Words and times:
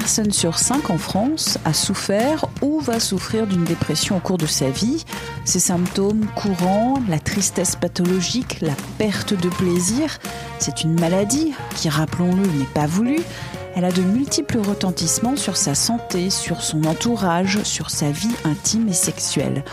Personne 0.00 0.32
sur 0.32 0.58
cinq 0.58 0.88
en 0.88 0.96
France 0.96 1.58
a 1.66 1.74
souffert 1.74 2.46
ou 2.62 2.80
va 2.80 2.98
souffrir 2.98 3.46
d'une 3.46 3.64
dépression 3.64 4.16
au 4.16 4.20
cours 4.20 4.38
de 4.38 4.46
sa 4.46 4.70
vie. 4.70 5.04
Ses 5.44 5.60
symptômes 5.60 6.24
courants, 6.34 6.94
la 7.06 7.18
tristesse 7.18 7.76
pathologique, 7.76 8.62
la 8.62 8.72
perte 8.96 9.34
de 9.34 9.50
plaisir, 9.50 10.18
c'est 10.58 10.84
une 10.84 10.98
maladie 10.98 11.52
qui, 11.76 11.90
rappelons-le, 11.90 12.46
n'est 12.46 12.64
pas 12.72 12.86
voulue. 12.86 13.20
Elle 13.76 13.84
a 13.84 13.92
de 13.92 14.00
multiples 14.00 14.60
retentissements 14.60 15.36
sur 15.36 15.58
sa 15.58 15.74
santé, 15.74 16.30
sur 16.30 16.62
son 16.62 16.84
entourage, 16.84 17.62
sur 17.64 17.90
sa 17.90 18.10
vie 18.10 18.34
intime 18.44 18.88
et 18.88 18.94
sexuelle. 18.94 19.64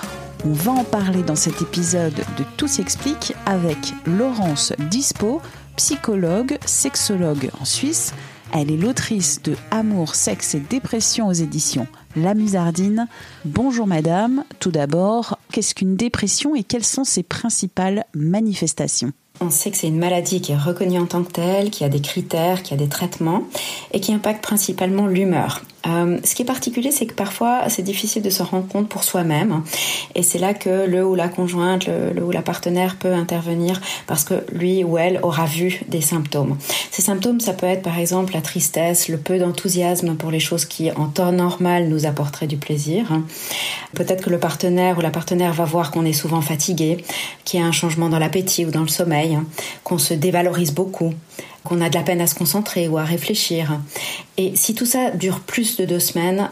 On 0.44 0.52
va 0.52 0.74
en 0.74 0.84
parler 0.84 1.24
dans 1.24 1.38
cet 1.38 1.62
épisode 1.62 2.16
de 2.38 2.44
Tout 2.58 2.68
s'explique 2.68 3.34
avec 3.46 3.78
Laurence 4.06 4.74
Dispo, 4.90 5.42
psychologue, 5.78 6.58
sexologue 6.66 7.50
en 7.62 7.66
Suisse. 7.66 8.14
Elle 8.54 8.72
est 8.72 8.78
l'autrice 8.78 9.42
de 9.44 9.56
Amour, 9.72 10.16
sexe 10.16 10.56
et 10.56 10.60
dépression 10.60 11.28
aux 11.28 11.34
éditions 11.34 11.88
La 12.16 12.34
Musardine. 12.34 13.08
Bonjour 13.46 13.88
madame. 13.88 14.44
Tout 14.60 14.72
d'abord, 14.72 15.38
qu'est-ce 15.52 15.76
qu'une 15.76 15.96
dépression 15.96 16.56
et 16.56 16.64
quelles 16.64 16.86
sont 16.86 17.04
ses 17.04 17.24
principales 17.24 18.06
manifestations? 18.16 19.12
On 19.40 19.52
sait 19.52 19.70
que 19.70 19.78
c'est 19.78 19.88
une 19.88 20.00
maladie 20.00 20.42
qui 20.42 20.54
est 20.54 20.58
reconnue 20.58 20.98
en 20.98 21.06
tant 21.06 21.24
que 21.24 21.32
telle, 21.32 21.70
qui 21.70 21.84
a 21.84 21.90
des 21.90 22.02
critères, 22.02 22.64
qui 22.64 22.74
a 22.74 22.78
des 22.78 22.90
traitements 22.90 23.44
et 23.92 24.00
qui 24.00 24.14
impacte 24.14 24.44
principalement 24.44 25.06
l'humeur. 25.06 25.62
Euh, 25.88 26.20
ce 26.24 26.36
qui 26.36 26.42
est 26.42 26.46
particulier, 26.46 26.92
c'est 26.92 27.06
que 27.06 27.14
parfois 27.14 27.70
c'est 27.70 27.82
difficile 27.82 28.22
de 28.22 28.30
se 28.30 28.44
rendre 28.44 28.68
compte 28.68 28.90
pour 28.90 29.04
soi-même, 29.04 29.64
et 30.16 30.24
c'est 30.24 30.40
là 30.40 30.54
que 30.54 30.86
le 30.86 31.06
ou 31.06 31.16
la 31.16 31.30
conjointe, 31.30 31.88
le, 31.88 32.24
ou 32.24 32.32
la 32.32 32.42
partenaire 32.42 32.98
peut 32.98 33.14
intervenir 33.14 33.80
parce 34.06 34.24
que 34.24 34.46
lui 34.52 34.84
ou 34.84 34.98
elle 34.98 35.20
aura 35.24 35.46
vu 35.46 35.82
des 35.88 36.02
symptômes. 36.02 36.58
Ces 36.92 37.02
symptômes, 37.02 37.40
ça 37.40 37.54
peut 37.54 37.68
être 37.68 37.82
par 37.82 37.98
exemple 38.00 38.34
la 38.34 38.42
tristesse, 38.42 39.08
le 39.08 39.18
peu 39.18 39.38
d'enthousiasme 39.38 40.16
pour 40.16 40.32
les 40.32 40.40
choses 40.40 40.66
qui 40.66 40.92
en 40.92 41.08
temps 41.08 41.32
normal 41.32 41.88
nous 41.88 42.06
apporteraient 42.06 42.48
du 42.48 42.58
plaisir. 42.58 43.06
Peut-être 43.94 44.24
que 44.24 44.30
le 44.30 44.40
partenaire 44.40 44.98
ou 44.98 45.02
la 45.02 45.12
partenaire 45.12 45.54
va 45.54 45.66
voir 45.66 45.92
qu'on 45.92 46.06
est 46.06 46.14
souvent 46.14 46.42
fatigué, 46.42 47.04
qu'il 47.46 47.60
y 47.60 47.64
a 47.64 47.66
un 47.66 47.72
changement 47.72 48.10
dans 48.10 48.20
l'appétit 48.20 48.66
ou 48.66 48.72
dans 48.72 48.82
le 48.82 48.88
sommeil, 48.88 49.38
qu'on 49.84 49.98
se 49.98 50.14
dévalorise 50.14 50.74
beaucoup 50.74 51.14
qu'on 51.64 51.82
a 51.82 51.90
de 51.90 51.96
la 51.96 52.04
peine 52.04 52.22
à 52.22 52.28
se 52.28 52.36
concentrer 52.36 52.88
ou 52.88 52.98
à 52.98 53.04
réfléchir. 53.04 53.80
Et 54.38 54.56
si 54.56 54.76
tout 54.76 54.86
ça 54.86 55.12
dure 55.12 55.42
plus 55.42 55.78
de 55.78 55.86
deux 55.86 56.00
semaines, 56.00 56.50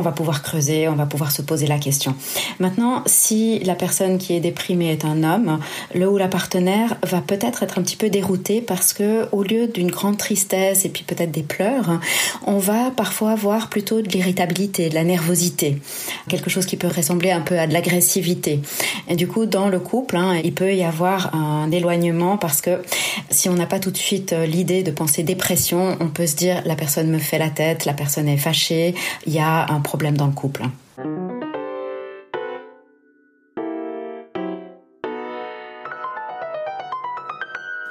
on 0.00 0.02
va 0.02 0.12
pouvoir 0.12 0.42
creuser, 0.42 0.88
on 0.88 0.94
va 0.94 1.06
pouvoir 1.06 1.30
se 1.30 1.42
poser 1.42 1.66
la 1.66 1.78
question. 1.78 2.14
Maintenant, 2.58 3.02
si 3.06 3.58
la 3.60 3.74
personne 3.74 4.18
qui 4.18 4.34
est 4.34 4.40
déprimée 4.40 4.90
est 4.90 5.04
un 5.04 5.22
homme, 5.22 5.60
le 5.94 6.08
ou 6.08 6.16
la 6.16 6.28
partenaire 6.28 6.96
va 7.02 7.20
peut-être 7.20 7.62
être 7.62 7.78
un 7.78 7.82
petit 7.82 7.96
peu 7.96 8.08
dérouté 8.08 8.62
parce 8.62 8.92
que 8.92 9.28
au 9.32 9.42
lieu 9.42 9.68
d'une 9.68 9.90
grande 9.90 10.16
tristesse 10.16 10.84
et 10.84 10.88
puis 10.88 11.04
peut-être 11.04 11.30
des 11.30 11.42
pleurs, 11.42 12.00
on 12.46 12.58
va 12.58 12.90
parfois 12.90 13.34
voir 13.34 13.68
plutôt 13.68 14.00
de 14.00 14.08
l'irritabilité, 14.08 14.88
de 14.88 14.94
la 14.94 15.04
nervosité, 15.04 15.76
quelque 16.28 16.48
chose 16.48 16.64
qui 16.64 16.76
peut 16.76 16.88
ressembler 16.88 17.30
un 17.30 17.42
peu 17.42 17.58
à 17.58 17.66
de 17.66 17.74
l'agressivité. 17.74 18.60
Et 19.08 19.16
du 19.16 19.28
coup, 19.28 19.44
dans 19.44 19.68
le 19.68 19.80
couple, 19.80 20.16
hein, 20.16 20.40
il 20.42 20.54
peut 20.54 20.74
y 20.74 20.82
avoir 20.82 21.34
un 21.34 21.70
éloignement 21.70 22.38
parce 22.38 22.62
que 22.62 22.80
si 23.30 23.48
on 23.48 23.54
n'a 23.54 23.66
pas 23.66 23.78
tout 23.78 23.90
de 23.90 23.96
suite 23.96 24.32
euh, 24.32 24.46
l'idée 24.46 24.82
de 24.82 24.90
penser 24.90 25.22
dépression, 25.22 25.96
on 26.00 26.08
peut 26.08 26.26
se 26.26 26.36
dire 26.36 26.62
la 26.64 26.74
personne 26.74 27.08
me 27.10 27.18
fait 27.18 27.38
la 27.38 27.50
tête, 27.50 27.84
la 27.84 27.92
personne 27.92 28.28
est 28.28 28.36
fâchée, 28.36 28.94
il 29.26 29.32
y 29.32 29.38
a 29.38 29.70
un 29.70 29.80
problème 29.90 30.16
dans 30.16 30.28
le 30.28 30.32
couple. 30.32 30.62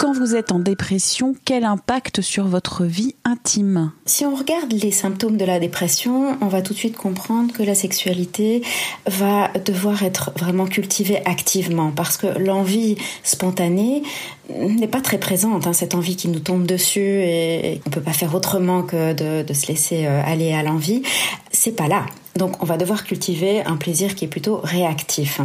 Quand 0.09 0.17
vous 0.17 0.35
êtes 0.35 0.51
en 0.51 0.57
dépression, 0.57 1.35
quel 1.45 1.63
impact 1.63 2.21
sur 2.21 2.47
votre 2.47 2.83
vie 2.83 3.13
intime? 3.25 3.91
Si 4.07 4.25
on 4.25 4.33
regarde 4.33 4.73
les 4.73 4.89
symptômes 4.89 5.37
de 5.37 5.45
la 5.45 5.59
dépression, 5.59 6.35
on 6.41 6.47
va 6.47 6.63
tout 6.63 6.73
de 6.73 6.79
suite 6.79 6.97
comprendre 6.97 7.53
que 7.53 7.61
la 7.61 7.75
sexualité 7.75 8.63
va 9.05 9.49
devoir 9.63 10.01
être 10.01 10.31
vraiment 10.35 10.65
cultivée 10.65 11.21
activement 11.25 11.91
parce 11.91 12.17
que 12.17 12.25
l'envie 12.39 12.97
spontanée 13.21 14.01
n'est 14.49 14.87
pas 14.87 15.01
très 15.01 15.19
présente, 15.19 15.67
hein, 15.67 15.73
cette 15.73 15.93
envie 15.93 16.15
qui 16.15 16.27
nous 16.27 16.39
tombe 16.39 16.65
dessus 16.65 17.01
et 17.01 17.79
on 17.85 17.91
peut 17.91 18.01
pas 18.01 18.13
faire 18.13 18.33
autrement 18.33 18.81
que 18.81 19.13
de, 19.13 19.43
de 19.43 19.53
se 19.53 19.67
laisser 19.67 20.07
euh, 20.07 20.23
aller 20.25 20.53
à 20.53 20.63
l'envie. 20.63 21.03
C'est 21.51 21.75
pas 21.75 21.87
là. 21.87 22.07
Donc 22.35 22.63
on 22.63 22.65
va 22.65 22.77
devoir 22.77 23.03
cultiver 23.03 23.61
un 23.63 23.77
plaisir 23.77 24.15
qui 24.15 24.25
est 24.25 24.29
plutôt 24.29 24.59
réactif. 24.63 25.39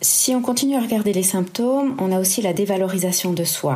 Si 0.00 0.34
on 0.34 0.40
continue 0.40 0.76
à 0.76 0.80
regarder 0.80 1.12
les 1.12 1.22
symptômes, 1.22 1.94
on 1.98 2.12
a 2.12 2.20
aussi 2.20 2.42
la 2.42 2.52
dévalorisation 2.52 3.32
de 3.32 3.44
soi 3.44 3.74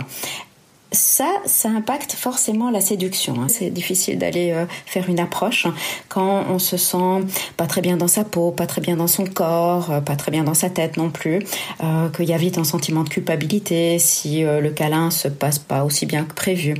ça, 0.95 1.29
ça 1.45 1.69
impacte 1.69 2.13
forcément 2.13 2.71
la 2.71 2.81
séduction. 2.81 3.35
Hein. 3.41 3.47
C'est 3.49 3.71
difficile 3.71 4.19
d'aller 4.19 4.53
euh, 4.53 4.65
faire 4.87 5.09
une 5.09 5.21
approche 5.21 5.67
quand 6.09 6.45
on 6.49 6.59
se 6.59 6.77
sent 6.77 7.25
pas 7.57 7.67
très 7.67 7.81
bien 7.81 7.97
dans 7.97 8.09
sa 8.09 8.25
peau, 8.25 8.53
pas 8.53 8.67
très 8.67 8.81
bien 8.81 8.97
dans 8.97 9.07
son 9.07 9.25
corps, 9.25 9.91
euh, 9.91 10.01
pas 10.01 10.17
très 10.17 10.31
bien 10.31 10.45
dans 10.45 10.55
sa 10.55 10.71
tête 10.71 10.97
non 10.97 11.11
plus, 11.11 11.41
euh, 11.83 12.09
qu'il 12.11 12.27
y 12.27 12.33
a 12.33 12.39
vite 12.39 12.59
un 12.59 12.65
sentiment 12.65 13.03
de 13.03 13.09
culpabilité 13.09 13.99
si 13.99 14.43
le 14.43 14.71
câlin 14.71 15.11
se 15.11 15.29
passe 15.29 15.59
pas 15.59 15.85
aussi 15.85 16.07
bien 16.07 16.25
que 16.25 16.35
prévu. 16.35 16.75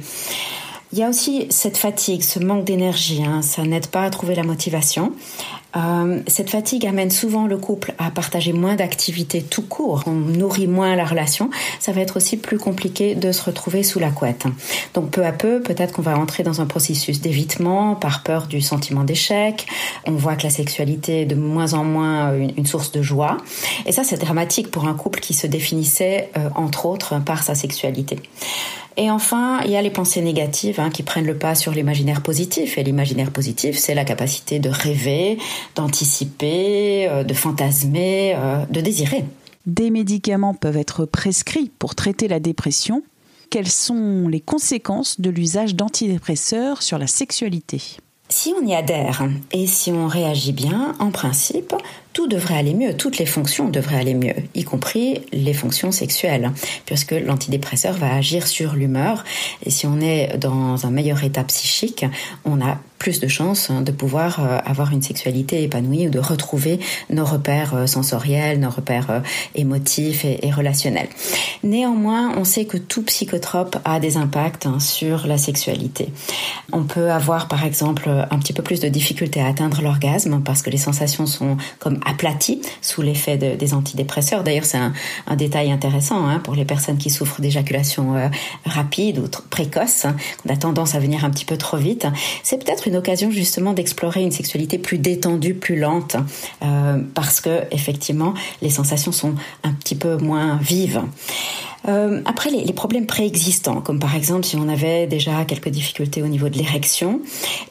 Il 0.93 0.99
y 0.99 1.03
a 1.03 1.09
aussi 1.09 1.47
cette 1.51 1.77
fatigue, 1.77 2.23
ce 2.23 2.39
manque 2.39 2.65
d'énergie, 2.65 3.25
hein, 3.25 3.43
ça 3.43 3.63
n'aide 3.63 3.89
pas 3.89 4.03
à 4.03 4.11
trouver 4.11 4.35
la 4.35 4.45
motivation. 4.45 5.13
Euh, 5.77 6.21
cette 6.27 6.51
fatigue 6.51 6.87
amène 6.87 7.11
souvent 7.11 7.47
le 7.47 7.57
couple 7.57 7.95
à 7.99 8.11
partager 8.11 8.53
moins 8.53 8.77
d'activités 8.77 9.43
tout 9.43 9.63
court. 9.63 10.03
On 10.07 10.13
nourrit 10.13 10.67
moins 10.67 10.95
la 10.97 11.05
relation. 11.05 11.51
Ça 11.81 11.93
va 11.93 12.01
être 12.01 12.17
aussi 12.17 12.37
plus 12.37 12.59
compliqué 12.59 13.15
de 13.15 13.33
se 13.33 13.43
retrouver 13.43 13.83
sous 13.83 13.99
la 13.99 14.11
couette. 14.11 14.47
Donc 14.95 15.11
peu 15.11 15.25
à 15.25 15.33
peu, 15.33 15.61
peut-être 15.61 15.93
qu'on 15.93 16.03
va 16.03 16.19
entrer 16.19 16.43
dans 16.43 16.61
un 16.61 16.67
processus 16.67 17.21
d'évitement 17.21 17.95
par 17.95 18.23
peur 18.23 18.47
du 18.47 18.61
sentiment 18.61 19.05
d'échec. 19.05 19.67
On 20.07 20.13
voit 20.13 20.37
que 20.37 20.45
la 20.45 20.51
sexualité 20.51 21.23
est 21.23 21.27
de 21.27 21.35
moins 21.35 21.75
en 21.75 21.85
moins 21.85 22.35
une, 22.35 22.67
source 22.67 22.93
de 22.93 23.03
joie. 23.03 23.37
Et 23.87 23.93
ça, 23.93 24.05
c'est 24.05 24.17
dramatique 24.17 24.71
pour 24.71 24.87
un 24.87 24.95
couple 24.95 25.21
qui 25.21 25.35
se 25.35 25.47
définissait, 25.47 26.31
euh, 26.37 26.49
entre 26.55 26.87
autres, 26.87 27.21
par 27.23 27.43
sa 27.43 27.55
sexualité. 27.55 28.19
Et 28.97 29.11
enfin, 29.11 29.61
il 29.65 29.71
y 29.71 29.77
a 29.77 29.83
les 29.83 29.91
pensées 29.91 30.21
négatives 30.21 30.79
hein, 30.79 30.91
qui 30.91 31.03
prennent 31.03 31.27
le 31.27 31.37
pas 31.37 31.55
sur 31.55 31.73
l'imaginaire 31.73 32.23
positif. 32.23 32.79
Et 32.79 32.85
l'imaginaire 32.85 33.31
positif, 33.31 33.77
c'est 33.77 33.95
la 33.95 34.05
capacité 34.05 34.59
de 34.61 34.69
rêver, 34.69 35.39
d'anticiper, 35.75 37.09
euh, 37.09 37.25
de 37.25 37.35
fantasmer, 37.35 38.35
euh, 38.37 38.65
de 38.71 38.81
désirer. 38.81 39.25
Des 39.67 39.91
médicaments 39.91 40.55
peuvent 40.55 40.77
être 40.77 41.07
prescrits 41.07 41.71
pour 41.79 41.95
traiter 41.95 42.29
la 42.29 42.39
dépression. 42.39 43.03
Quelles 43.51 43.69
sont 43.69 44.29
les 44.29 44.41
conséquences 44.41 45.21
de 45.21 45.31
l'usage 45.31 45.75
d'antidépresseurs 45.75 46.83
sur 46.83 46.99
la 46.99 47.07
sexualité? 47.07 47.83
Si 48.29 48.55
on 48.61 48.67
y 48.67 48.75
adhère 48.75 49.29
et 49.53 49.67
si 49.67 49.91
on 49.91 50.07
réagit 50.07 50.53
bien, 50.53 50.95
en 50.99 51.11
principe, 51.11 51.75
tout 52.25 52.31
devrait 52.31 52.57
aller 52.57 52.73
mieux, 52.73 52.95
toutes 52.97 53.19
les 53.19 53.27
fonctions 53.27 53.69
devraient 53.69 53.99
aller 53.99 54.15
mieux, 54.15 54.33
y 54.55 54.65
compris 54.65 55.21
les 55.31 55.53
fonctions 55.53 55.93
sexuelles, 55.93 56.53
puisque 56.87 57.11
l'antidépresseur 57.11 57.99
va 57.99 58.15
agir 58.15 58.47
sur 58.47 58.77
l'humeur, 58.77 59.25
et 59.63 59.71
si 59.71 59.87
on 59.87 60.01
est 60.01 60.39
dans 60.39 60.87
un 60.87 60.91
meilleur 60.91 61.23
état 61.23 61.45
psychique, 61.45 62.07
on 62.47 62.63
a 62.63 62.79
plus 63.05 63.21
de 63.21 63.29
chances 63.29 63.71
de 63.71 63.93
pouvoir 63.93 64.41
euh, 64.41 64.59
avoir 64.65 64.91
une 64.93 65.03
sexualité 65.03 65.63
épanouie 65.63 66.07
ou 66.07 66.11
de 66.11 66.19
retrouver 66.19 66.81
nos 67.11 67.27
repères 67.27 67.75
euh, 67.75 67.87
sensoriels, 67.87 68.59
nos 68.61 68.71
repères 68.71 69.11
euh, 69.11 69.21
émotifs 69.55 70.25
et, 70.25 70.51
relationnels. 70.51 71.09
Néanmoins, 71.63 72.33
on 72.39 72.45
sait 72.45 72.65
que 72.65 72.79
tout 72.79 73.03
psychotrope 73.03 73.77
a 73.85 74.01
des 74.01 74.17
impacts 74.17 74.65
hein, 74.65 74.81
sur 74.81 75.27
la 75.27 75.37
sexualité. 75.37 76.09
On 76.73 76.85
peut 76.85 77.11
avoir 77.11 77.47
par 77.49 77.67
exemple 77.67 78.09
un 78.09 78.39
petit 78.39 78.55
peu 78.55 78.63
plus 78.63 78.81
de 78.81 78.89
difficulté 78.89 79.39
à 79.43 79.49
atteindre 79.49 79.83
l'orgasme 79.83 80.41
parce 80.43 80.63
que 80.63 80.71
les 80.71 80.79
sensations 80.79 81.27
sont 81.27 81.59
comme 81.81 82.01
aplaties 82.15 82.63
sous 82.81 83.03
l'effet 83.03 83.37
des 83.37 83.75
antidépresseurs. 83.75 84.45
D'ailleurs, 84.45 84.65
c'est 84.65 84.79
un, 84.79 84.93
détail 85.37 85.73
intéressant 85.73 86.27
hein, 86.29 86.39
pour 86.39 86.55
les 86.55 86.65
personnes 86.65 86.97
qui 86.97 87.11
souffrent 87.11 87.41
d'éjaculation 87.41 88.31
rapide 88.65 89.19
ou 89.19 89.29
précoce. 89.51 90.05
Hein, 90.05 90.17
on 90.47 90.53
a 90.53 90.57
tendance 90.57 90.95
à 90.95 91.01
venir 91.01 91.25
un 91.25 91.31
petit 91.31 91.45
peu 91.45 91.57
trop 91.57 91.77
vite. 91.77 92.07
C'est 92.43 92.65
peut-être 92.65 92.87
une 92.87 92.97
occasion 92.97 93.31
justement 93.31 93.73
d'explorer 93.73 94.23
une 94.23 94.31
sexualité 94.31 94.79
plus 94.79 94.99
détendue, 94.99 95.55
plus 95.55 95.79
lente, 95.79 96.17
euh, 96.63 97.01
parce 97.15 97.41
que 97.41 97.63
effectivement 97.71 98.35
les 98.63 98.71
sensations 98.71 99.13
sont 99.13 99.35
un 99.63 99.73
petit 99.73 99.95
peu 99.95 100.17
moins 100.17 100.57
vives. 100.57 101.03
Euh, 101.89 102.21
après, 102.25 102.51
les, 102.51 102.65
les 102.65 102.73
problèmes 102.73 103.07
préexistants, 103.07 103.81
comme 103.81 103.99
par 103.99 104.15
exemple 104.17 104.45
si 104.45 104.57
on 104.57 104.69
avait 104.69 105.07
déjà 105.07 105.45
quelques 105.45 105.69
difficultés 105.69 106.23
au 106.23 106.29
niveau 106.29 106.49
de 106.49 106.57
l'érection, 106.57 107.21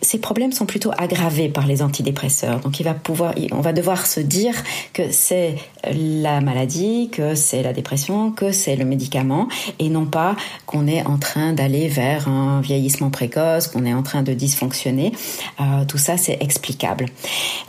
ces 0.01 0.19
problèmes 0.19 0.51
sont 0.51 0.65
plutôt 0.65 0.91
aggravés 0.97 1.49
par 1.49 1.67
les 1.67 1.81
antidépresseurs. 1.81 2.59
Donc, 2.59 2.79
il 2.79 2.83
va 2.83 2.93
pouvoir, 2.93 3.33
on 3.51 3.61
va 3.61 3.73
devoir 3.73 4.05
se 4.05 4.19
dire 4.19 4.53
que 4.93 5.11
c'est 5.11 5.55
la 5.93 6.41
maladie, 6.41 7.09
que 7.11 7.35
c'est 7.35 7.63
la 7.63 7.73
dépression, 7.73 8.31
que 8.31 8.51
c'est 8.51 8.75
le 8.75 8.85
médicament, 8.85 9.47
et 9.79 9.89
non 9.89 10.05
pas 10.05 10.35
qu'on 10.65 10.87
est 10.87 11.05
en 11.05 11.17
train 11.17 11.53
d'aller 11.53 11.87
vers 11.87 12.27
un 12.27 12.61
vieillissement 12.61 13.09
précoce, 13.09 13.67
qu'on 13.67 13.85
est 13.85 13.93
en 13.93 14.03
train 14.03 14.23
de 14.23 14.33
dysfonctionner. 14.33 15.11
Euh, 15.59 15.85
tout 15.85 15.97
ça, 15.97 16.17
c'est 16.17 16.37
explicable. 16.41 17.05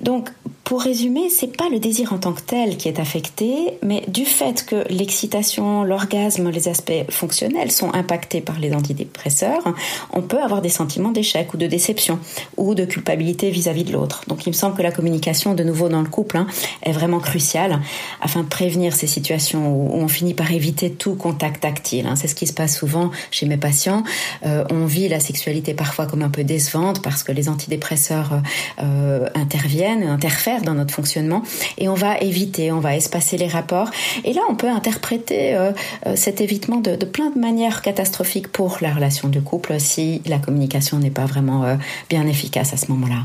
Donc, 0.02 0.30
pour 0.64 0.80
résumer, 0.80 1.28
c'est 1.28 1.54
pas 1.54 1.68
le 1.68 1.78
désir 1.78 2.14
en 2.14 2.18
tant 2.18 2.32
que 2.32 2.40
tel 2.40 2.78
qui 2.78 2.88
est 2.88 2.98
affecté, 2.98 3.78
mais 3.82 4.02
du 4.08 4.24
fait 4.24 4.64
que 4.64 4.86
l'excitation, 4.88 5.84
l'orgasme, 5.84 6.48
les 6.48 6.68
aspects 6.68 7.04
fonctionnels 7.10 7.70
sont 7.70 7.92
impactés 7.92 8.40
par 8.40 8.58
les 8.58 8.72
antidépresseurs, 8.72 9.62
on 10.14 10.22
peut 10.22 10.42
avoir 10.42 10.62
des 10.62 10.70
sentiments 10.70 11.10
d'échec 11.10 11.52
ou 11.52 11.58
de 11.58 11.66
déception 11.66 12.18
ou 12.56 12.74
de 12.74 12.86
culpabilité 12.86 13.50
vis-à-vis 13.50 13.84
de 13.84 13.92
l'autre. 13.92 14.22
Donc 14.26 14.46
il 14.46 14.50
me 14.50 14.54
semble 14.54 14.74
que 14.74 14.82
la 14.82 14.90
communication, 14.90 15.54
de 15.54 15.62
nouveau 15.64 15.90
dans 15.90 16.00
le 16.00 16.08
couple, 16.08 16.38
hein, 16.38 16.46
est 16.82 16.92
vraiment 16.92 17.20
cruciale 17.20 17.80
afin 18.22 18.42
de 18.42 18.48
prévenir 18.48 18.94
ces 18.94 19.06
situations 19.06 19.70
où 19.70 19.90
on 19.92 20.08
finit 20.08 20.34
par 20.34 20.50
éviter 20.50 20.90
tout 20.90 21.14
contact 21.14 21.60
tactile. 21.60 22.06
Hein. 22.06 22.16
C'est 22.16 22.28
ce 22.28 22.34
qui 22.34 22.46
se 22.46 22.54
passe 22.54 22.78
souvent 22.78 23.10
chez 23.30 23.44
mes 23.44 23.58
patients. 23.58 24.02
Euh, 24.46 24.64
on 24.70 24.86
vit 24.86 25.08
la 25.08 25.20
sexualité 25.20 25.74
parfois 25.74 26.06
comme 26.06 26.22
un 26.22 26.30
peu 26.30 26.42
décevante 26.42 27.02
parce 27.02 27.22
que 27.22 27.32
les 27.32 27.50
antidépresseurs 27.50 28.40
euh, 28.82 29.28
interviennent, 29.34 30.04
interfèrent 30.04 30.53
dans 30.62 30.74
notre 30.74 30.94
fonctionnement 30.94 31.42
et 31.78 31.88
on 31.88 31.94
va 31.94 32.18
éviter, 32.18 32.72
on 32.72 32.80
va 32.80 32.96
espacer 32.96 33.36
les 33.36 33.48
rapports. 33.48 33.90
Et 34.24 34.32
là, 34.32 34.42
on 34.48 34.54
peut 34.54 34.68
interpréter 34.68 35.54
euh, 35.54 35.72
euh, 36.06 36.16
cet 36.16 36.40
évitement 36.40 36.78
de, 36.78 36.96
plein 37.04 37.30
de 37.30 37.38
manières 37.38 37.82
catastrophiques 37.82 38.48
pour 38.48 38.78
la 38.80 38.92
relation 38.92 39.28
de 39.28 39.40
couple 39.40 39.78
si 39.78 40.22
la 40.26 40.38
communication 40.38 40.98
n'est 40.98 41.10
pas 41.10 41.26
vraiment 41.26 41.64
euh, 41.64 41.76
bien 42.08 42.26
efficace 42.26 42.72
à 42.72 42.76
ce 42.76 42.90
moment-là. 42.92 43.22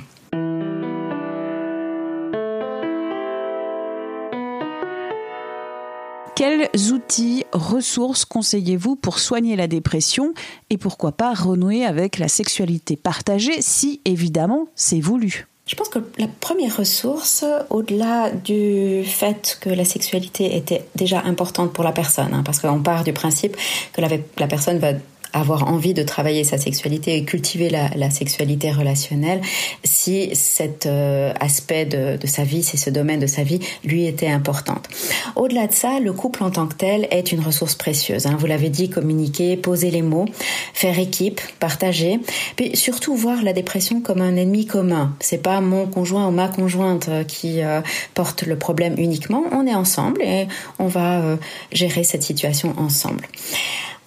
Quels 6.36 6.70
outils, 6.94 7.44
ressources 7.52 8.24
conseillez-vous 8.24 8.96
pour 8.96 9.20
soigner 9.20 9.58
la 9.58 9.68
dépression 9.68 10.34
et 10.70 10.78
pourquoi 10.78 11.12
pas 11.12 11.34
renouer 11.34 11.84
avec 11.84 12.18
la 12.18 12.30
sexualité 12.30 12.96
partagée 12.96 13.62
si 13.62 14.00
évidemment 14.06 14.70
c'est 14.74 15.02
voulu? 15.02 15.49
Je 15.70 15.76
pense 15.76 15.88
que 15.88 16.00
la 16.18 16.26
première 16.28 16.76
ressource, 16.78 17.46
au-delà 17.70 18.32
du 18.32 19.04
fait 19.06 19.60
que 19.62 19.70
la 19.70 19.86
sexualité 19.86 20.58
était 20.58 20.84
déjà 20.96 21.22
importante 21.22 21.74
pour 21.74 21.84
la 21.84 21.92
personne, 21.92 22.34
hein, 22.34 22.42
parce 22.44 22.60
qu'on 22.60 22.82
part 22.82 23.04
du 23.04 23.14
principe 23.14 23.56
que 23.94 24.02
la, 24.02 24.08
la 24.40 24.48
personne 24.48 24.80
va 24.80 24.94
avoir 25.34 25.68
envie 25.68 25.94
de 25.94 26.04
travailler 26.04 26.44
sa 26.44 26.58
sexualité 26.58 27.16
et 27.16 27.24
cultiver 27.24 27.70
la, 27.70 27.90
la 27.96 28.10
sexualité 28.10 28.72
relationnelle 28.72 29.42
si 29.84 30.30
cet 30.34 30.86
euh, 30.86 31.34
aspect 31.40 31.86
de, 31.86 32.18
de, 32.18 32.28
sa 32.28 32.44
vie, 32.44 32.64
si 32.64 32.78
ce 32.78 32.90
domaine 32.90 33.20
de 33.20 33.28
sa 33.28 33.44
vie 33.44 33.60
lui 33.84 34.06
était 34.06 34.30
importante. 34.30 34.88
Au-delà 35.36 35.68
de 35.68 35.74
ça, 35.74 36.00
le 36.00 36.14
couple 36.14 36.44
en 36.44 36.52
tant 36.52 36.68
que 36.68 36.76
tel 36.76 37.08
est 37.12 37.32
une 37.32 37.42
ressource 37.42 37.76
précieuse. 37.76 38.26
Hein. 38.26 38.36
Vous 38.40 38.48
l'avez 38.48 38.70
dit, 38.70 38.90
communiquer, 38.90 39.58
poser 39.58 39.92
les 39.92 40.02
mots, 40.02 40.26
faire 40.74 40.98
équipe, 40.98 41.42
partager, 41.60 42.20
puis 42.56 42.76
surtout 42.76 43.16
voir 43.16 43.44
la 43.44 43.54
dépression 43.54 44.02
comme 44.02 44.22
un 44.22 44.36
ennemi 44.36 44.66
commun. 44.66 45.16
C'est 45.20 45.42
pas 45.42 45.62
mon 45.62 45.86
conjoint 45.88 46.28
ou 46.28 46.32
ma 46.32 46.48
conjointe 46.48 47.10
euh, 47.10 47.24
qui 47.24 47.62
euh, 47.62 47.82
porte 48.14 48.44
le 48.44 48.58
problème 48.58 48.96
uniquement. 48.98 49.44
On 49.52 49.68
est 49.68 49.76
ensemble 49.76 50.22
et 50.22 50.48
on 50.80 50.88
va 50.88 51.38
gérer 51.72 52.04
cette 52.04 52.24
situation 52.24 52.74
ensemble. 52.78 53.28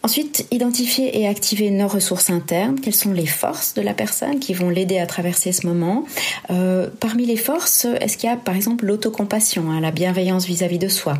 Ensuite, 0.04 0.46
identifier 0.50 1.20
et 1.20 1.28
activer 1.28 1.70
nos 1.70 1.86
ressources 1.86 2.30
internes. 2.30 2.80
Quelles 2.80 2.94
sont 2.94 3.12
les 3.12 3.26
forces 3.26 3.74
de 3.74 3.82
la 3.82 3.94
personne 3.94 4.40
qui 4.40 4.52
vont 4.52 4.68
l'aider 4.68 4.98
à 4.98 5.06
traverser 5.06 5.52
ce 5.52 5.64
moment? 5.64 6.04
Euh, 6.50 6.88
Parmi 6.98 7.24
les 7.24 7.36
forces, 7.36 7.86
est-ce 8.00 8.16
qu'il 8.16 8.28
y 8.28 8.32
a 8.32 8.36
par 8.36 8.56
exemple 8.56 8.84
l'autocompassion, 8.84 9.70
hein, 9.70 9.80
la 9.80 9.92
bienveillance 9.92 10.44
vis-à-vis 10.46 10.78
de 10.78 10.88
soi? 10.88 11.18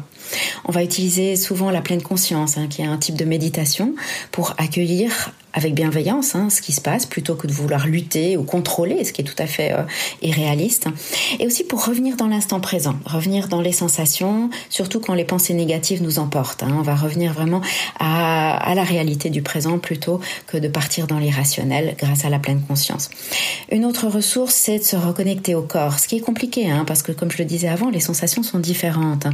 On 0.64 0.73
va 0.73 0.82
utiliser 0.82 1.37
souvent 1.37 1.70
la 1.70 1.81
pleine 1.81 2.02
conscience, 2.02 2.58
hein, 2.58 2.67
qui 2.69 2.82
est 2.82 2.87
un 2.87 2.99
type 2.99 3.17
de 3.17 3.25
méditation, 3.25 3.94
pour 4.32 4.55
accueillir 4.58 5.32
avec 5.52 5.75
bienveillance 5.75 6.34
hein, 6.34 6.49
ce 6.50 6.62
qui 6.62 6.72
se 6.72 6.81
passe 6.81 7.06
plutôt 7.06 7.34
que 7.34 7.46
de 7.46 7.52
vouloir 7.52 7.87
lutter 7.87 8.37
ou 8.37 8.44
contrôler, 8.44 9.04
ce 9.04 9.12
qui 9.12 9.20
est 9.20 9.25
tout 9.25 9.40
à 9.40 9.46
fait 9.46 9.72
euh, 9.72 9.82
irréaliste. 10.22 10.87
Et 11.38 11.46
aussi 11.46 11.64
pour 11.64 11.84
revenir 11.84 12.16
dans 12.16 12.28
l'instant 12.28 12.60
présent, 12.60 12.94
revenir 13.04 13.49
dans 13.49 13.60
les 13.60 13.72
sensations, 13.72 14.50
surtout 14.70 15.00
quand 15.00 15.14
les 15.14 15.25
pensées 15.25 15.54
négatives 15.54 16.02
nous 16.02 16.19
emportent. 16.19 16.62
Hein. 16.62 16.75
On 16.78 16.82
va 16.82 16.94
revenir 16.94 17.32
vraiment 17.32 17.60
à, 17.99 18.56
à, 18.56 18.75
la 18.75 18.82
réalité 18.82 19.31
du 19.31 19.43
présent 19.43 19.78
plutôt 19.78 20.20
que 20.46 20.56
de 20.56 20.69
partir 20.69 21.06
dans 21.06 21.19
l'irrationnel 21.19 21.94
grâce 21.99 22.25
à 22.25 22.31
la 22.31 22.38
pleine 22.38 22.62
conscience. 22.62 23.10
Une 23.70 23.84
autre 23.84 24.08
ressource, 24.08 24.54
c'est 24.54 24.78
de 24.78 24.84
se 24.84 24.96
reconnecter 24.96 25.54
au 25.54 25.62
corps, 25.62 25.99
ce 25.99 26.08
qui 26.08 26.16
est 26.16 26.20
compliqué, 26.20 26.70
hein, 26.70 26.84
parce 26.87 27.02
que 27.02 27.12
comme 27.12 27.31
je 27.31 27.38
le 27.38 27.44
disais 27.44 27.69
avant, 27.69 27.90
les 27.90 28.00
sensations 28.00 28.43
sont 28.43 28.58
différentes. 28.58 29.26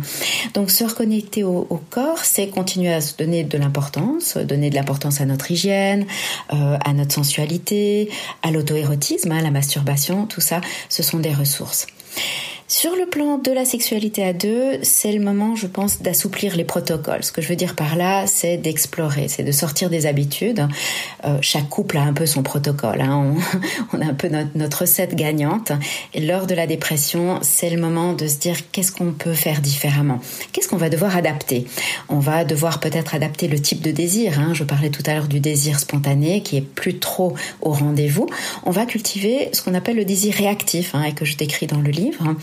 Donc 0.54 0.70
se 0.70 0.84
reconnecter 0.84 1.44
au, 1.44 1.66
au 1.70 1.80
corps, 1.90 2.24
c'est 2.24 2.48
continuer 2.48 2.92
à 2.92 3.00
se 3.00 3.16
donner 3.16 3.44
de 3.44 3.58
l'importance, 3.58 4.36
donner 4.36 4.70
de 4.70 4.74
l'importance 4.74 5.20
à 5.20 5.24
notre 5.24 5.50
hygiène, 5.50 6.06
euh, 6.52 6.78
à 6.84 6.92
notre 6.92 7.14
sensualité, 7.14 8.10
à 8.42 8.50
l'auto-érotisme, 8.50 9.32
à 9.32 9.40
la 9.40 9.50
masturbation, 9.50 10.26
tout 10.26 10.40
ça, 10.40 10.60
ce 10.88 11.02
sont 11.02 11.18
des 11.18 11.34
ressources. 11.34 11.86
Sur 12.70 12.94
le 12.96 13.06
plan 13.06 13.38
de 13.38 13.50
la 13.50 13.64
sexualité 13.64 14.22
à 14.22 14.34
deux, 14.34 14.78
c'est 14.82 15.10
le 15.12 15.24
moment, 15.24 15.56
je 15.56 15.66
pense, 15.66 16.02
d'assouplir 16.02 16.54
les 16.54 16.64
protocoles. 16.64 17.24
Ce 17.24 17.32
que 17.32 17.40
je 17.40 17.48
veux 17.48 17.56
dire 17.56 17.74
par 17.74 17.96
là, 17.96 18.26
c'est 18.26 18.58
d'explorer, 18.58 19.26
c'est 19.28 19.42
de 19.42 19.52
sortir 19.52 19.88
des 19.88 20.04
habitudes. 20.04 20.68
Euh, 21.24 21.38
chaque 21.40 21.70
couple 21.70 21.96
a 21.96 22.02
un 22.02 22.12
peu 22.12 22.26
son 22.26 22.42
protocole. 22.42 23.00
Hein. 23.00 23.36
On, 23.94 24.00
a 24.02 24.04
un 24.04 24.12
peu 24.12 24.28
notre, 24.54 24.82
recette 24.82 25.14
gagnante. 25.14 25.72
Et 26.12 26.20
lors 26.20 26.46
de 26.46 26.54
la 26.54 26.66
dépression, 26.66 27.38
c'est 27.40 27.70
le 27.70 27.80
moment 27.80 28.12
de 28.12 28.26
se 28.26 28.36
dire 28.36 28.58
qu'est-ce 28.70 28.92
qu'on 28.92 29.12
peut 29.12 29.32
faire 29.32 29.62
différemment? 29.62 30.20
Qu'est-ce 30.52 30.68
qu'on 30.68 30.76
va 30.76 30.90
devoir 30.90 31.16
adapter? 31.16 31.66
On 32.10 32.18
va 32.18 32.44
devoir 32.44 32.80
peut-être 32.80 33.14
adapter 33.14 33.48
le 33.48 33.58
type 33.58 33.80
de 33.80 33.92
désir. 33.92 34.38
Hein. 34.38 34.52
Je 34.52 34.64
parlais 34.64 34.90
tout 34.90 35.02
à 35.06 35.14
l'heure 35.14 35.28
du 35.28 35.40
désir 35.40 35.80
spontané 35.80 36.42
qui 36.42 36.58
est 36.58 36.60
plus 36.60 36.98
trop 36.98 37.32
au 37.62 37.70
rendez-vous. 37.70 38.26
On 38.66 38.72
va 38.72 38.84
cultiver 38.84 39.48
ce 39.54 39.62
qu'on 39.62 39.72
appelle 39.72 39.96
le 39.96 40.04
désir 40.04 40.34
réactif 40.34 40.94
hein, 40.94 41.04
et 41.04 41.14
que 41.14 41.24
je 41.24 41.38
décris 41.38 41.66
dans 41.66 41.80
le 41.80 41.90
livre. 41.90 42.36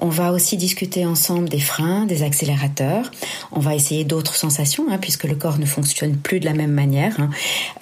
On 0.00 0.08
va 0.08 0.32
aussi 0.32 0.56
discuter 0.56 1.06
ensemble 1.06 1.48
des 1.48 1.60
freins, 1.60 2.06
des 2.06 2.22
accélérateurs. 2.22 3.10
On 3.52 3.60
va 3.60 3.74
essayer 3.74 4.04
d'autres 4.04 4.34
sensations, 4.34 4.86
hein, 4.90 4.98
puisque 4.98 5.24
le 5.24 5.34
corps 5.34 5.58
ne 5.58 5.66
fonctionne 5.66 6.16
plus 6.16 6.40
de 6.40 6.44
la 6.44 6.52
même 6.52 6.72
manière. 6.72 7.18
Hein. 7.20 7.30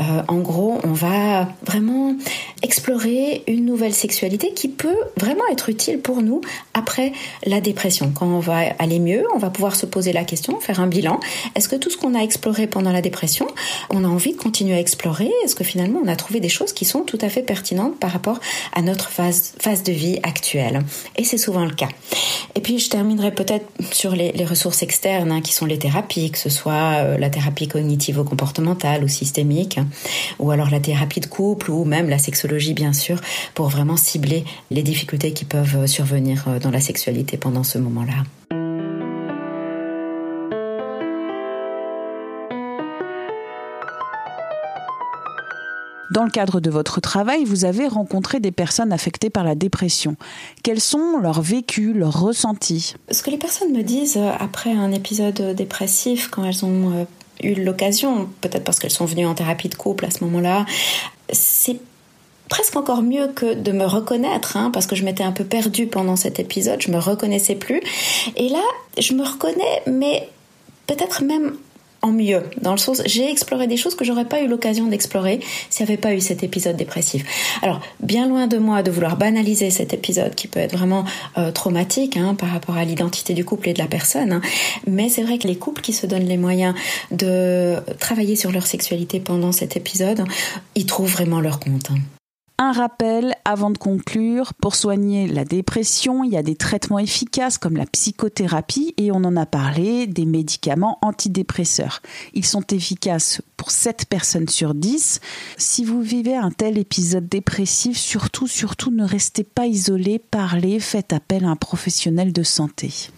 Euh, 0.00 0.22
en 0.28 0.38
gros, 0.38 0.80
on 0.84 0.92
va 0.92 1.48
vraiment 1.66 2.14
explorer 2.62 3.42
une 3.46 3.64
nouvelle 3.64 3.94
sexualité 3.94 4.52
qui 4.54 4.68
peut 4.68 4.96
vraiment 5.18 5.44
être 5.52 5.68
utile 5.68 5.98
pour 5.98 6.22
nous 6.22 6.40
après 6.72 7.12
la 7.44 7.60
dépression. 7.60 8.12
Quand 8.14 8.26
on 8.26 8.40
va 8.40 8.60
aller 8.78 8.98
mieux, 8.98 9.24
on 9.34 9.38
va 9.38 9.50
pouvoir 9.50 9.76
se 9.76 9.86
poser 9.86 10.12
la 10.12 10.24
question, 10.24 10.60
faire 10.60 10.80
un 10.80 10.86
bilan. 10.86 11.20
Est-ce 11.54 11.68
que 11.68 11.76
tout 11.76 11.90
ce 11.90 11.96
qu'on 11.96 12.14
a 12.14 12.20
exploré 12.20 12.66
pendant 12.66 12.92
la 12.92 13.02
dépression, 13.02 13.46
on 13.90 14.04
a 14.04 14.08
envie 14.08 14.32
de 14.32 14.38
continuer 14.38 14.74
à 14.74 14.80
explorer? 14.80 15.30
Est-ce 15.44 15.54
que 15.54 15.64
finalement 15.64 16.00
on 16.02 16.08
a 16.08 16.16
trouvé 16.16 16.40
des 16.40 16.48
choses 16.48 16.72
qui 16.72 16.84
sont 16.84 17.00
tout 17.00 17.18
à 17.20 17.28
fait 17.28 17.42
pertinentes 17.42 17.98
par 17.98 18.10
rapport 18.10 18.40
à 18.72 18.82
notre 18.82 19.10
phase, 19.10 19.52
de 19.84 19.92
vie 19.92 20.18
actuelle? 20.22 20.82
Et 22.54 22.60
puis 22.60 22.78
je 22.78 22.88
terminerai 22.88 23.32
peut-être 23.32 23.66
sur 23.92 24.12
les, 24.12 24.32
ressources 24.44 24.82
externes, 24.82 25.32
hein, 25.32 25.40
qui 25.40 25.52
sont 25.52 25.66
les 25.66 25.78
thérapies, 25.78 26.30
que 26.30 26.38
ce 26.38 26.50
soit 26.50 27.02
euh, 27.02 27.18
la 27.18 27.30
thérapie 27.30 27.66
cognitivo-comportementale 27.68 29.02
ou 29.02 29.08
systémique, 29.08 29.80
ou 30.38 30.50
alors 30.50 30.70
la 30.70 30.80
thérapie 30.80 31.20
de 31.20 31.26
couple, 31.26 31.70
ou 31.70 31.84
même 31.84 32.08
la 32.08 32.18
sexologie 32.18 32.74
bien 32.74 32.92
sûr, 32.92 33.20
pour 33.54 33.68
vraiment 33.68 33.96
cibler 33.96 34.44
les 34.70 34.82
difficultés 34.82 35.32
qui 35.32 35.44
peuvent 35.44 35.86
survenir 35.86 36.44
euh, 36.46 36.58
dans 36.58 36.70
la 36.70 36.80
sexualité 36.80 37.36
pendant 37.36 37.64
ce 37.64 37.78
moment-là. 37.78 38.24
Dans 46.14 46.22
le 46.22 46.30
cadre 46.30 46.60
de 46.60 46.70
votre 46.70 47.00
travail, 47.00 47.42
vous 47.42 47.64
avez 47.64 47.88
rencontré 47.88 48.38
des 48.38 48.52
personnes 48.52 48.92
affectées 48.92 49.30
par 49.30 49.42
la 49.42 49.56
dépression. 49.56 50.14
Quels 50.62 50.80
sont 50.80 51.18
leurs 51.18 51.42
vécus, 51.42 51.92
leurs 51.92 52.20
ressentis? 52.20 52.94
Ce 53.10 53.20
que 53.20 53.30
les 53.30 53.36
personnes 53.36 53.72
me 53.72 53.82
disent 53.82 54.16
euh, 54.16 54.30
après 54.38 54.70
un 54.70 54.92
épisode 54.92 55.56
dépressif, 55.56 56.28
quand 56.28 56.44
elles 56.44 56.64
ont 56.64 56.92
euh, 56.92 57.04
eu 57.42 57.54
l'occasion, 57.54 58.28
peut-être 58.42 58.62
parce 58.62 58.78
qu'elles 58.78 58.92
sont 58.92 59.06
venues 59.06 59.26
en 59.26 59.34
thérapie 59.34 59.68
de 59.68 59.74
couple 59.74 60.04
à 60.04 60.10
ce 60.12 60.22
moment-là, 60.22 60.66
c'est 61.32 61.80
presque 62.48 62.76
encore 62.76 63.02
mieux 63.02 63.26
que 63.34 63.52
de 63.52 63.72
me 63.72 63.84
reconnaître, 63.84 64.56
hein, 64.56 64.70
parce 64.72 64.86
que 64.86 64.94
je 64.94 65.04
m'étais 65.04 65.24
un 65.24 65.32
peu 65.32 65.42
perdue 65.42 65.88
pendant 65.88 66.14
cet 66.14 66.38
épisode, 66.38 66.80
je 66.80 66.92
me 66.92 66.98
reconnaissais 66.98 67.56
plus. 67.56 67.80
Et 68.36 68.50
là, 68.50 68.62
je 69.00 69.14
me 69.14 69.24
reconnais, 69.24 69.82
mais 69.88 70.28
peut-être 70.86 71.24
même 71.24 71.56
en 72.04 72.12
mieux. 72.12 72.42
Dans 72.60 72.72
le 72.72 72.78
sens, 72.78 73.02
j'ai 73.06 73.30
exploré 73.30 73.66
des 73.66 73.78
choses 73.78 73.94
que 73.94 74.04
j'aurais 74.04 74.26
pas 74.26 74.40
eu 74.42 74.46
l'occasion 74.46 74.86
d'explorer 74.86 75.40
s'il 75.70 75.86
n'y 75.86 75.92
avait 75.92 76.00
pas 76.00 76.12
eu 76.12 76.20
cet 76.20 76.42
épisode 76.42 76.76
dépressif. 76.76 77.24
Alors, 77.62 77.80
bien 78.00 78.28
loin 78.28 78.46
de 78.46 78.58
moi 78.58 78.82
de 78.82 78.90
vouloir 78.90 79.16
banaliser 79.16 79.70
cet 79.70 79.94
épisode 79.94 80.34
qui 80.34 80.46
peut 80.46 80.60
être 80.60 80.76
vraiment 80.76 81.04
euh, 81.38 81.50
traumatique 81.50 82.18
hein, 82.18 82.34
par 82.34 82.50
rapport 82.50 82.76
à 82.76 82.84
l'identité 82.84 83.32
du 83.32 83.44
couple 83.44 83.70
et 83.70 83.72
de 83.72 83.78
la 83.78 83.86
personne, 83.86 84.32
hein. 84.32 84.40
mais 84.86 85.08
c'est 85.08 85.22
vrai 85.22 85.38
que 85.38 85.48
les 85.48 85.56
couples 85.56 85.80
qui 85.80 85.94
se 85.94 86.06
donnent 86.06 86.28
les 86.28 86.36
moyens 86.36 86.74
de 87.10 87.76
travailler 87.98 88.36
sur 88.36 88.52
leur 88.52 88.66
sexualité 88.66 89.18
pendant 89.18 89.52
cet 89.52 89.76
épisode, 89.76 90.24
ils 90.74 90.86
trouvent 90.86 91.10
vraiment 91.10 91.40
leur 91.40 91.58
compte. 91.58 91.90
Hein. 91.90 92.23
Un 92.56 92.70
rappel 92.70 93.34
avant 93.44 93.70
de 93.70 93.78
conclure, 93.78 94.54
pour 94.54 94.76
soigner 94.76 95.26
la 95.26 95.44
dépression, 95.44 96.22
il 96.22 96.30
y 96.30 96.36
a 96.36 96.42
des 96.44 96.54
traitements 96.54 97.00
efficaces 97.00 97.58
comme 97.58 97.76
la 97.76 97.84
psychothérapie 97.84 98.94
et 98.96 99.10
on 99.10 99.16
en 99.16 99.36
a 99.36 99.44
parlé, 99.44 100.06
des 100.06 100.24
médicaments 100.24 100.98
antidépresseurs. 101.02 102.00
Ils 102.32 102.46
sont 102.46 102.64
efficaces 102.70 103.42
pour 103.56 103.72
7 103.72 104.06
personnes 104.08 104.48
sur 104.48 104.74
10. 104.74 105.18
Si 105.56 105.84
vous 105.84 106.00
vivez 106.00 106.36
un 106.36 106.52
tel 106.52 106.78
épisode 106.78 107.28
dépressif, 107.28 107.98
surtout, 107.98 108.46
surtout 108.46 108.92
ne 108.92 109.04
restez 109.04 109.42
pas 109.42 109.66
isolé, 109.66 110.20
parlez, 110.20 110.78
faites 110.78 111.12
appel 111.12 111.44
à 111.44 111.48
un 111.48 111.56
professionnel 111.56 112.32
de 112.32 112.44
santé. 112.44 113.10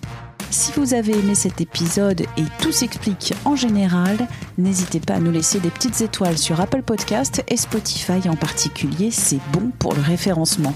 Si 0.50 0.72
vous 0.76 0.94
avez 0.94 1.18
aimé 1.18 1.34
cet 1.34 1.60
épisode 1.60 2.22
et 2.22 2.44
tout 2.60 2.72
s'explique 2.72 3.34
en 3.44 3.56
général, 3.56 4.16
n'hésitez 4.58 5.00
pas 5.00 5.14
à 5.14 5.20
nous 5.20 5.30
laisser 5.30 5.58
des 5.60 5.70
petites 5.70 6.00
étoiles 6.00 6.38
sur 6.38 6.60
Apple 6.60 6.82
Podcast 6.82 7.42
et 7.48 7.56
Spotify 7.56 8.28
en 8.28 8.36
particulier, 8.36 9.10
c'est 9.10 9.40
bon 9.52 9.70
pour 9.78 9.94
le 9.94 10.02
référencement. 10.02 10.74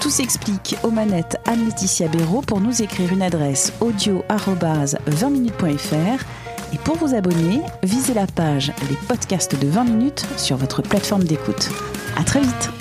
Tout 0.00 0.10
s'explique 0.10 0.76
aux 0.84 0.90
manettes 0.90 1.38
Anne-Laetitia 1.46 2.08
Béraud 2.08 2.42
pour 2.42 2.60
nous 2.60 2.82
écrire 2.82 3.12
une 3.12 3.22
adresse 3.22 3.72
audio 3.80 4.22
20minutes.fr 4.28 6.24
et 6.72 6.78
pour 6.78 6.96
vous 6.96 7.14
abonner, 7.14 7.62
visez 7.82 8.14
la 8.14 8.26
page 8.26 8.72
Les 8.88 8.96
podcasts 9.08 9.58
de 9.58 9.68
20 9.68 9.84
minutes 9.84 10.26
sur 10.36 10.56
votre 10.56 10.82
plateforme 10.82 11.24
d'écoute. 11.24 11.70
À 12.16 12.24
très 12.24 12.40
vite! 12.40 12.77